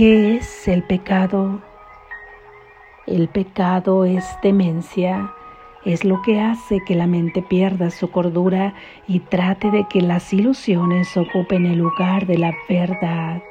[0.00, 1.60] ¿Qué es el pecado?
[3.06, 5.34] El pecado es demencia,
[5.84, 8.72] es lo que hace que la mente pierda su cordura
[9.06, 13.42] y trate de que las ilusiones ocupen el lugar de la verdad.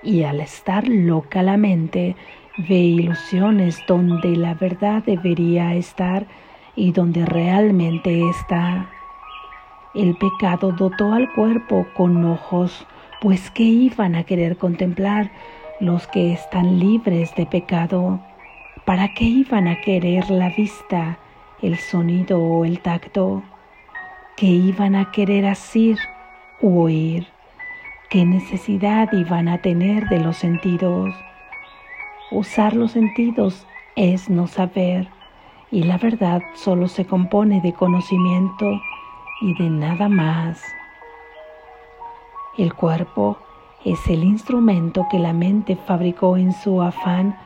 [0.00, 2.14] Y al estar loca la mente,
[2.56, 6.28] ve ilusiones donde la verdad debería estar
[6.76, 8.90] y donde realmente está.
[9.92, 12.86] El pecado dotó al cuerpo con ojos,
[13.20, 15.32] pues ¿qué iban a querer contemplar
[15.80, 18.20] los que están libres de pecado?
[18.84, 21.18] ¿Para qué iban a querer la vista,
[21.62, 23.42] el sonido o el tacto?
[24.36, 25.98] ¿Qué iban a querer asir
[26.60, 27.26] u oír?
[28.10, 31.14] ¿Qué necesidad iban a tener de los sentidos?
[32.30, 33.66] Usar los sentidos
[33.96, 35.08] es no saber,
[35.70, 38.70] y la verdad solo se compone de conocimiento
[39.40, 40.62] y de nada más.
[42.56, 43.38] El cuerpo
[43.84, 47.36] es el instrumento que la mente fabricó en su afán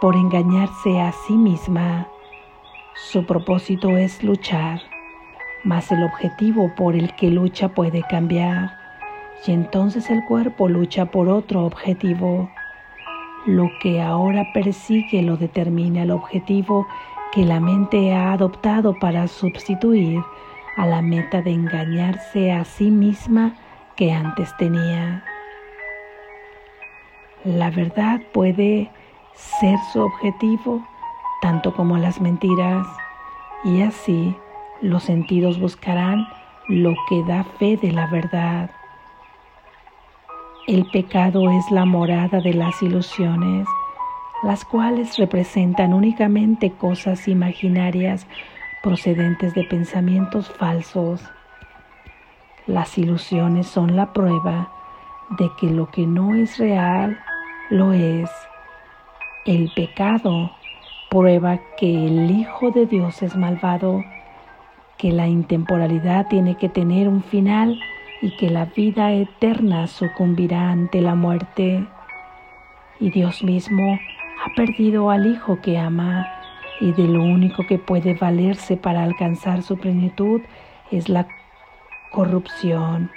[0.00, 2.06] por engañarse a sí misma.
[2.94, 4.82] Su propósito es luchar,
[5.64, 8.76] mas el objetivo por el que lucha puede cambiar,
[9.46, 12.50] y entonces el cuerpo lucha por otro objetivo.
[13.46, 16.86] Lo que ahora persigue lo determina el objetivo
[17.32, 20.20] que la mente ha adoptado para sustituir
[20.76, 23.54] a la meta de engañarse a sí misma
[23.94, 25.24] que antes tenía.
[27.46, 28.90] La verdad puede
[29.32, 30.84] ser su objetivo
[31.40, 32.84] tanto como las mentiras
[33.62, 34.36] y así
[34.80, 36.26] los sentidos buscarán
[36.66, 38.72] lo que da fe de la verdad.
[40.66, 43.68] El pecado es la morada de las ilusiones,
[44.42, 48.26] las cuales representan únicamente cosas imaginarias
[48.82, 51.22] procedentes de pensamientos falsos.
[52.66, 54.72] Las ilusiones son la prueba
[55.38, 57.20] de que lo que no es real
[57.70, 58.30] lo es.
[59.44, 60.52] El pecado
[61.10, 64.04] prueba que el Hijo de Dios es malvado,
[64.98, 67.78] que la intemporalidad tiene que tener un final
[68.22, 71.86] y que la vida eterna sucumbirá ante la muerte.
[72.98, 73.98] Y Dios mismo
[74.44, 76.26] ha perdido al Hijo que ama
[76.80, 80.40] y de lo único que puede valerse para alcanzar su plenitud
[80.90, 81.26] es la
[82.10, 83.10] corrupción.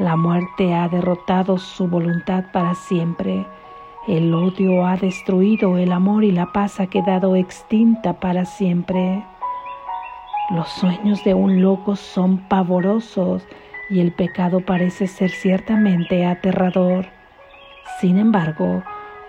[0.00, 3.46] La muerte ha derrotado su voluntad para siempre.
[4.08, 9.24] El odio ha destruido el amor y la paz ha quedado extinta para siempre.
[10.50, 13.46] Los sueños de un loco son pavorosos
[13.88, 17.06] y el pecado parece ser ciertamente aterrador.
[18.00, 18.82] Sin embargo,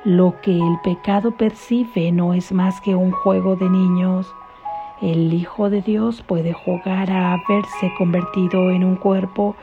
[0.03, 4.33] lo que el pecado percibe no es más que un juego de niños.
[4.99, 9.55] El Hijo de Dios puede jugar a haberse convertido en un cuerpo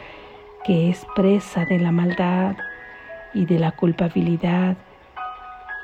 [0.65, 2.57] que es presa de la maldad
[3.35, 4.77] y de la culpabilidad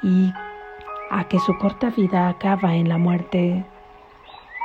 [0.03, 0.33] y
[1.11, 3.65] a que su corta vida acaba en la muerte.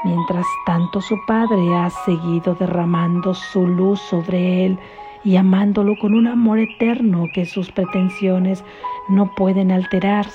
[0.03, 4.77] Mientras tanto su Padre ha seguido derramando su luz sobre él
[5.23, 8.63] y amándolo con un amor eterno que sus pretensiones
[9.07, 10.25] no pueden alterar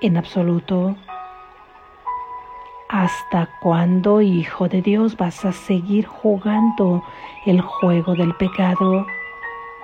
[0.00, 0.96] en absoluto.
[2.88, 7.02] ¿Hasta cuándo, Hijo de Dios, vas a seguir jugando
[7.46, 9.06] el juego del pecado?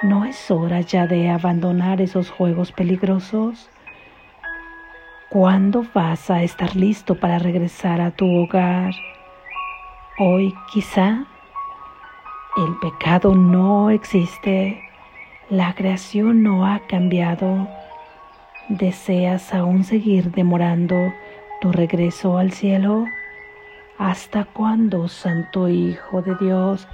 [0.02, 3.68] ¿No es hora ya de abandonar esos juegos peligrosos?
[5.28, 8.92] ¿Cuándo vas a estar listo para regresar a tu hogar?
[10.20, 11.24] Hoy quizá
[12.56, 14.80] el pecado no existe,
[15.50, 17.66] la creación no ha cambiado.
[18.68, 21.12] ¿Deseas aún seguir demorando
[21.60, 23.06] tu regreso al cielo?
[23.98, 26.86] ¿Hasta cuándo, Santo Hijo de Dios,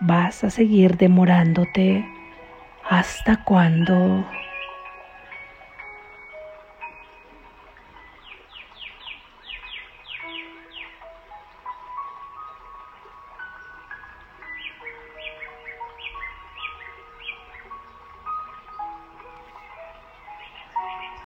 [0.00, 2.04] vas a seguir demorándote?
[2.84, 4.26] ¿Hasta cuándo?